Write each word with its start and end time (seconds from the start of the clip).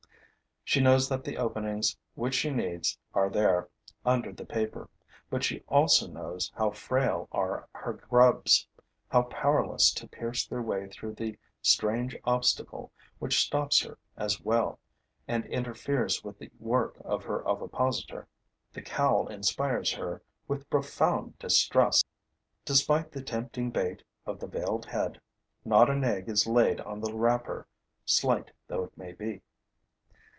She 0.63 0.79
knows 0.79 1.09
that 1.09 1.25
the 1.25 1.35
openings 1.37 1.97
which 2.15 2.33
she 2.33 2.49
needs 2.49 2.97
are 3.13 3.29
there, 3.29 3.67
under 4.05 4.31
the 4.31 4.45
paper; 4.45 4.87
but 5.29 5.43
she 5.43 5.63
also 5.67 6.07
knows 6.07 6.49
how 6.55 6.69
frail 6.71 7.27
are 7.33 7.67
her 7.73 7.91
grubs, 7.91 8.65
how 9.09 9.23
powerless 9.23 9.91
to 9.95 10.07
pierce 10.07 10.47
their 10.47 10.61
way 10.61 10.87
through 10.87 11.15
the 11.15 11.37
strange 11.61 12.15
obstacle 12.23 12.93
which 13.19 13.41
stops 13.41 13.81
her 13.81 13.97
as 14.15 14.39
well 14.39 14.79
and 15.27 15.45
interferes 15.47 16.23
with 16.23 16.39
the 16.39 16.49
work 16.57 16.95
of 17.03 17.25
her 17.25 17.45
ovipositor. 17.45 18.25
The 18.71 18.81
cowl 18.81 19.27
inspires 19.27 19.91
her 19.95 20.21
with 20.47 20.69
profound 20.69 21.37
distrust. 21.37 22.05
Despite 22.63 23.11
the 23.11 23.23
tempting 23.23 23.71
bait 23.71 24.03
of 24.25 24.39
the 24.39 24.47
veiled 24.47 24.85
head, 24.85 25.19
not 25.65 25.89
an 25.89 26.05
egg 26.05 26.29
is 26.29 26.47
laid 26.47 26.79
on 26.79 27.01
the 27.01 27.13
wrapper, 27.13 27.67
slight 28.05 28.51
though 28.67 28.85
it 28.85 28.97
may 28.97 29.11
be. 29.11 29.41